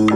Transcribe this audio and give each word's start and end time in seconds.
Hi, 0.00 0.06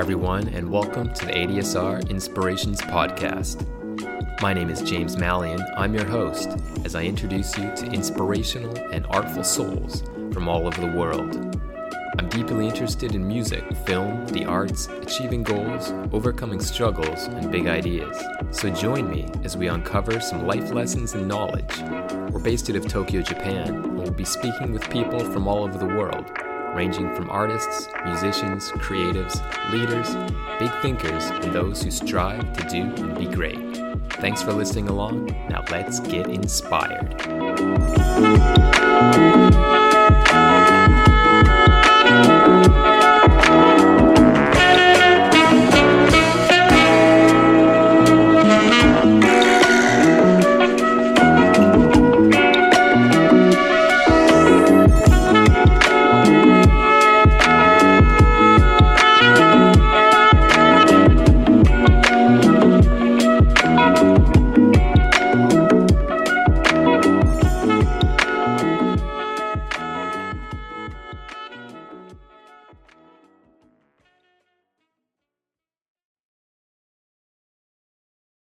everyone, 0.00 0.48
and 0.48 0.70
welcome 0.70 1.14
to 1.14 1.24
the 1.24 1.32
ADSR 1.32 2.10
Inspirations 2.10 2.82
Podcast. 2.82 3.64
My 4.42 4.52
name 4.52 4.68
is 4.68 4.82
James 4.82 5.16
Mallion. 5.16 5.64
I'm 5.74 5.94
your 5.94 6.04
host 6.04 6.50
as 6.84 6.94
I 6.94 7.04
introduce 7.04 7.56
you 7.56 7.74
to 7.74 7.86
inspirational 7.86 8.76
and 8.92 9.06
artful 9.06 9.44
souls 9.44 10.02
from 10.30 10.46
all 10.46 10.66
over 10.66 10.78
the 10.78 10.94
world. 10.94 11.58
I'm 12.18 12.28
deeply 12.28 12.68
interested 12.68 13.14
in 13.14 13.26
music, 13.26 13.64
film, 13.86 14.26
the 14.26 14.44
arts, 14.44 14.86
achieving 14.86 15.42
goals, 15.42 15.92
overcoming 16.12 16.60
struggles, 16.60 17.24
and 17.24 17.50
big 17.50 17.66
ideas. 17.66 18.16
So 18.50 18.70
join 18.70 19.10
me 19.10 19.28
as 19.42 19.56
we 19.56 19.68
uncover 19.68 20.20
some 20.20 20.46
life 20.46 20.70
lessons 20.70 21.14
and 21.14 21.26
knowledge. 21.26 21.80
We're 22.32 22.40
based 22.40 22.70
out 22.70 22.76
of 22.76 22.86
Tokyo, 22.86 23.22
Japan, 23.22 23.68
and 23.68 23.98
we'll 23.98 24.10
be 24.10 24.24
speaking 24.24 24.72
with 24.72 24.88
people 24.90 25.20
from 25.20 25.48
all 25.48 25.64
over 25.64 25.78
the 25.78 25.86
world 25.86 26.30
ranging 26.74 27.14
from 27.14 27.30
artists, 27.30 27.88
musicians, 28.04 28.70
creatives, 28.72 29.40
leaders, 29.72 30.14
big 30.58 30.70
thinkers, 30.82 31.24
and 31.44 31.52
those 31.52 31.82
who 31.82 31.90
strive 31.90 32.52
to 32.52 32.68
do 32.68 32.82
and 33.04 33.16
be 33.16 33.26
great. 33.26 33.76
Thanks 34.14 34.42
for 34.42 34.52
listening 34.52 34.88
along. 34.88 35.26
Now 35.48 35.64
let's 35.70 36.00
get 36.00 36.26
inspired. 36.28 37.14